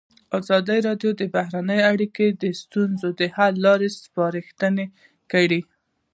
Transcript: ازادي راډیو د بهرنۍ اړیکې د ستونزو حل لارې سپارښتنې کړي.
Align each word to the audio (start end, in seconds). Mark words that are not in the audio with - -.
ازادي 0.39 0.77
راډیو 0.87 1.11
د 1.19 1.21
بهرنۍ 1.35 1.79
اړیکې 1.91 2.27
د 2.41 2.43
ستونزو 2.61 3.09
حل 3.35 3.53
لارې 3.65 3.89
سپارښتنې 4.03 4.85
کړي. 5.31 5.61